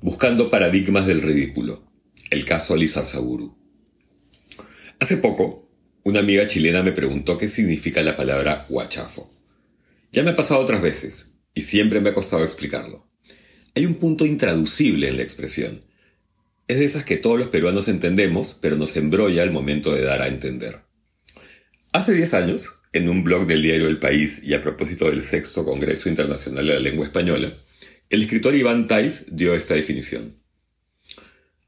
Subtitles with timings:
[0.00, 1.90] Buscando paradigmas del ridículo.
[2.30, 3.58] El caso Lizarzaburu.
[5.00, 5.68] Hace poco,
[6.04, 9.33] una amiga chilena me preguntó qué significa la palabra guachafo.
[10.14, 13.10] Ya me ha pasado otras veces, y siempre me ha costado explicarlo.
[13.74, 15.86] Hay un punto intraducible en la expresión.
[16.68, 20.22] Es de esas que todos los peruanos entendemos, pero nos embrolla al momento de dar
[20.22, 20.82] a entender.
[21.92, 25.64] Hace 10 años, en un blog del diario El País y a propósito del sexto
[25.64, 27.48] Congreso Internacional de la Lengua Española,
[28.08, 30.36] el escritor Iván Tais dio esta definición.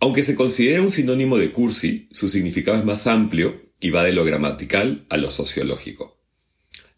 [0.00, 4.10] Aunque se considera un sinónimo de cursi, su significado es más amplio y va de
[4.10, 6.21] lo gramatical a lo sociológico.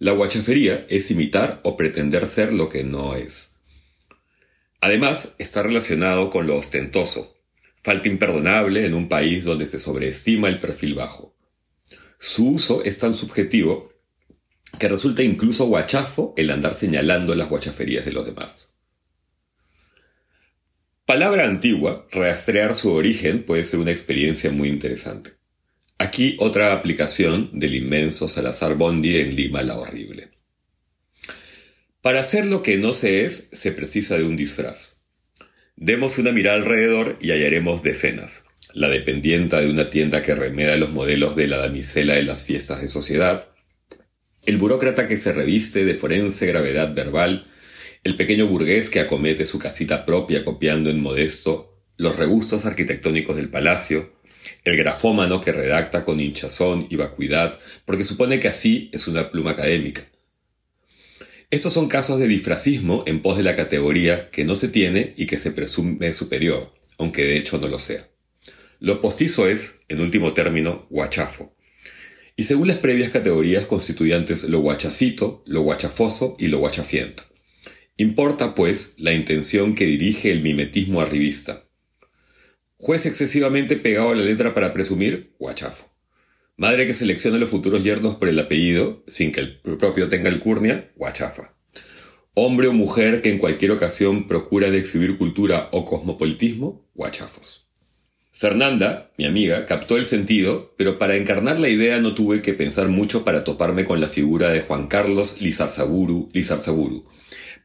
[0.04, 3.62] La guachafería es imitar o pretender ser lo que no es.
[4.82, 7.38] Además, está relacionado con lo ostentoso,
[7.82, 11.34] falta imperdonable en un país donde se sobreestima el perfil bajo.
[12.18, 13.94] Su uso es tan subjetivo
[14.78, 18.74] que resulta incluso guachafo el andar señalando las guachaferías de los demás.
[21.06, 25.30] Palabra antigua, rastrear su origen puede ser una experiencia muy interesante.
[25.98, 30.30] Aquí otra aplicación del inmenso Salazar Bondi en Lima la Horrible.
[32.02, 35.06] Para hacer lo que no se es, se precisa de un disfraz.
[35.76, 38.46] Demos una mirada alrededor y hallaremos decenas.
[38.72, 42.82] La dependienta de una tienda que remeda los modelos de la damisela de las fiestas
[42.82, 43.48] de sociedad,
[44.46, 47.46] el burócrata que se reviste de forense gravedad verbal,
[48.02, 53.48] el pequeño burgués que acomete su casita propia copiando en modesto los rebustos arquitectónicos del
[53.48, 54.13] palacio,
[54.64, 59.52] el grafómano que redacta con hinchazón y vacuidad porque supone que así es una pluma
[59.52, 60.08] académica.
[61.50, 65.26] Estos son casos de disfrazismo en pos de la categoría que no se tiene y
[65.26, 68.08] que se presume superior, aunque de hecho no lo sea.
[68.80, 71.54] Lo postizo es, en último término, guachafo.
[72.36, 77.22] Y según las previas categorías constituyantes lo guachafito, lo guachafoso y lo guachafiento.
[77.96, 81.63] Importa, pues, la intención que dirige el mimetismo arribista,
[82.76, 85.94] Juez excesivamente pegado a la letra para presumir, guachafo.
[86.56, 90.40] Madre que selecciona los futuros yernos por el apellido, sin que el propio tenga el
[90.40, 91.56] curnia, guachafa.
[92.34, 97.64] Hombre o mujer que en cualquier ocasión procura de exhibir cultura o cosmopolitismo, guachafos.
[98.32, 102.88] Fernanda, mi amiga, captó el sentido, pero para encarnar la idea no tuve que pensar
[102.88, 107.04] mucho para toparme con la figura de Juan Carlos Lizarzaburu, Lizarzaburu,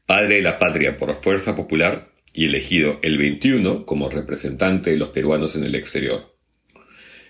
[0.06, 5.09] padre de la patria por fuerza popular y elegido el 21 como representante de los
[5.09, 6.35] peruanos en el exterior.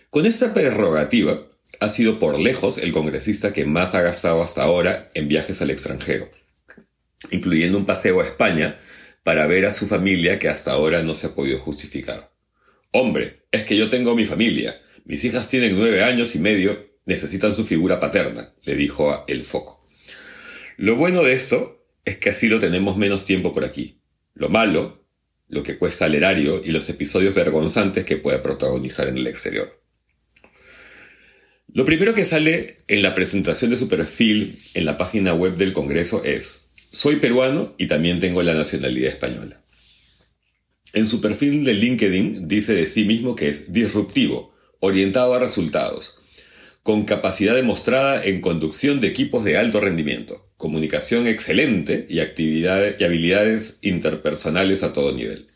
[0.09, 1.47] Con esta prerrogativa,
[1.79, 5.69] ha sido por lejos el congresista que más ha gastado hasta ahora en viajes al
[5.69, 6.29] extranjero,
[7.31, 8.79] incluyendo un paseo a España
[9.23, 12.33] para ver a su familia que hasta ahora no se ha podido justificar.
[12.91, 14.81] Hombre, es que yo tengo mi familia.
[15.05, 19.43] Mis hijas tienen nueve años y medio, necesitan su figura paterna, le dijo a El
[19.43, 19.79] Foco.
[20.77, 23.98] Lo bueno de esto es que así lo tenemos menos tiempo por aquí.
[24.39, 25.05] Lo malo,
[25.49, 29.83] lo que cuesta al erario y los episodios vergonzantes que puede protagonizar en el exterior.
[31.67, 35.73] Lo primero que sale en la presentación de su perfil en la página web del
[35.73, 39.61] Congreso es, soy peruano y también tengo la nacionalidad española.
[40.93, 46.18] En su perfil de LinkedIn dice de sí mismo que es disruptivo, orientado a resultados,
[46.83, 53.03] con capacidad demostrada en conducción de equipos de alto rendimiento, comunicación excelente y, actividades, y
[53.03, 55.47] habilidades interpersonales a todo nivel.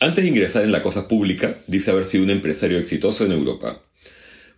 [0.00, 3.82] Antes de ingresar en la cosa pública, dice haber sido un empresario exitoso en Europa.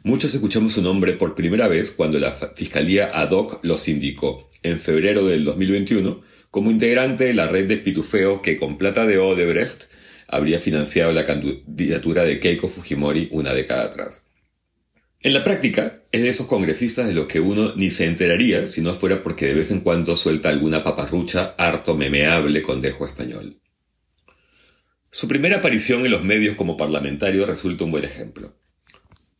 [0.03, 4.81] Muchos escuchamos su nombre por primera vez cuando la Fiscalía ad hoc los indicó, en
[4.81, 9.85] febrero del 2021, como integrante de la red de pitufeo que con plata de Odebrecht
[10.29, 14.24] habría financiado la candidatura de Keiko Fujimori una década atrás.
[15.25, 18.83] En la práctica, es de esos congresistas de los que uno ni se enteraría si
[18.83, 23.59] no fuera porque de vez en cuando suelta alguna paparrucha harto memeable con dejo español.
[25.11, 28.55] Su primera aparición en los medios como parlamentario resulta un buen ejemplo.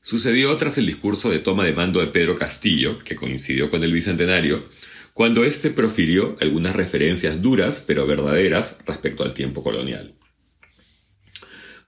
[0.01, 3.93] Sucedió tras el discurso de toma de mando de Pedro Castillo, que coincidió con el
[3.93, 4.65] bicentenario,
[5.13, 10.15] cuando éste profirió algunas referencias duras pero verdaderas respecto al tiempo colonial.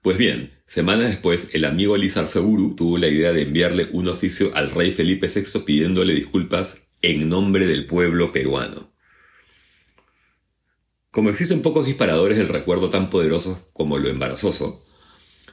[0.07, 4.71] Pues bien, semanas después, el amigo Lizarzaburu tuvo la idea de enviarle un oficio al
[4.71, 8.93] rey Felipe VI pidiéndole disculpas en nombre del pueblo peruano.
[11.11, 14.81] Como existen pocos disparadores del recuerdo tan poderosos como lo embarazoso,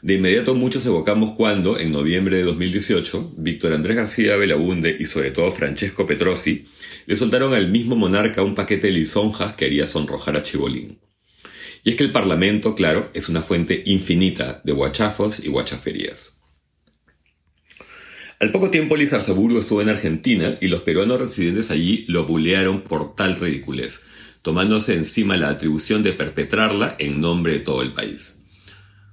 [0.04, 5.32] De inmediato muchos evocamos cuando, en noviembre de 2018, Víctor Andrés García Belaunde y sobre
[5.32, 6.66] todo Francesco Petrosi
[7.08, 11.00] le soltaron al mismo monarca un paquete de lisonjas que haría sonrojar a Chibolín.
[11.84, 16.40] Y es que el Parlamento, claro, es una fuente infinita de guachafos y guachaferías.
[18.40, 23.16] Al poco tiempo Lizarzaburu estuvo en Argentina y los peruanos residentes allí lo bulearon por
[23.16, 24.04] tal ridiculez,
[24.42, 28.44] tomándose encima la atribución de perpetrarla en nombre de todo el país.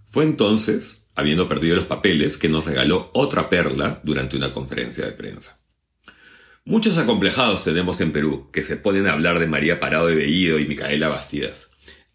[0.08, 5.12] Fue entonces, habiendo perdido los papeles, que nos regaló otra perla durante una conferencia de
[5.12, 5.60] prensa.
[6.64, 10.58] Muchos acomplejados tenemos en Perú, que se ponen a hablar de María Parado de Bellido
[10.58, 11.70] y Micaela Bastidas.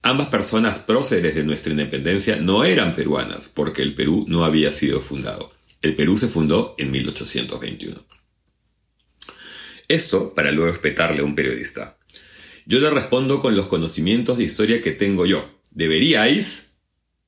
[0.05, 5.01] Ambas personas próceres de nuestra independencia no eran peruanas, porque el Perú no había sido
[5.01, 5.51] fundado.
[5.81, 8.05] El Perú se fundó en 1821.
[9.87, 11.97] Esto para luego espetarle a un periodista.
[12.67, 15.59] Yo le respondo con los conocimientos de historia que tengo yo.
[15.71, 16.77] Deberíais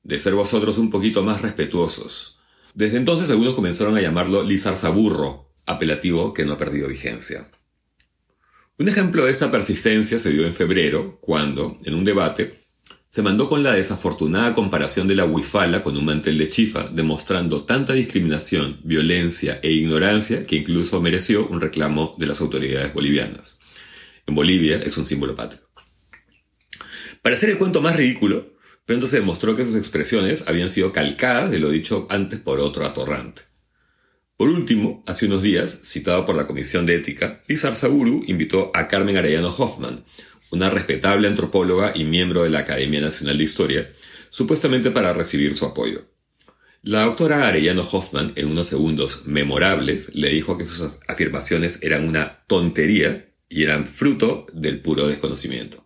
[0.04, 2.38] de ser vosotros un poquito más respetuosos.
[2.74, 7.50] Desde entonces algunos comenzaron a llamarlo Lizarzaburro, apelativo que no ha perdido vigencia.
[8.78, 12.67] Un ejemplo de esa persistencia se dio en febrero, cuando, en un debate,
[13.10, 17.64] se mandó con la desafortunada comparación de la huifala con un mantel de chifa, demostrando
[17.64, 23.58] tanta discriminación, violencia e ignorancia que incluso mereció un reclamo de las autoridades bolivianas
[24.28, 25.62] en Bolivia es un símbolo patrio.
[27.22, 31.50] Para hacer el cuento más ridículo, pronto se demostró que sus expresiones habían sido calcadas
[31.50, 33.42] de lo dicho antes por otro atorrante.
[34.36, 38.86] Por último, hace unos días, citado por la Comisión de Ética, Lizar Saburu invitó a
[38.86, 40.04] Carmen Arellano Hoffman,
[40.50, 43.92] una respetable antropóloga y miembro de la Academia Nacional de Historia,
[44.30, 46.02] supuestamente para recibir su apoyo.
[46.82, 52.44] La doctora Arellano Hoffman, en unos segundos memorables, le dijo que sus afirmaciones eran una
[52.46, 55.84] tontería y eran fruto del puro desconocimiento.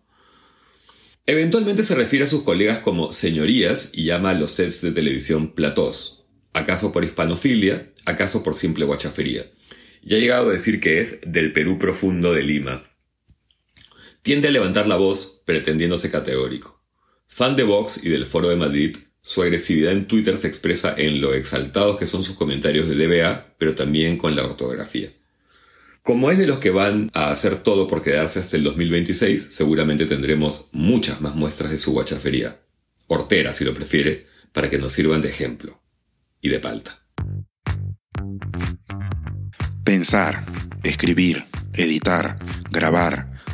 [1.25, 5.53] Eventualmente se refiere a sus colegas como señorías y llama a los sets de televisión
[5.53, 9.45] platós, acaso por hispanofilia, acaso por simple guachafería,
[10.03, 12.83] y ha llegado a decir que es del Perú profundo de Lima.
[14.23, 16.81] Tiende a levantar la voz pretendiéndose categórico.
[17.27, 21.19] Fan de Vox y del Foro de Madrid, su agresividad en Twitter se expresa en
[21.19, 25.09] lo exaltados que son sus comentarios de DBA, pero también con la ortografía.
[26.03, 30.05] Como es de los que van a hacer todo por quedarse hasta el 2026, seguramente
[30.05, 32.61] tendremos muchas más muestras de su guachafería.
[33.07, 35.81] Hortera, si lo prefiere, para que nos sirvan de ejemplo.
[36.39, 37.05] Y de palta.
[39.83, 40.45] Pensar,
[40.83, 41.43] escribir,
[41.73, 42.39] editar,
[42.71, 43.32] grabar,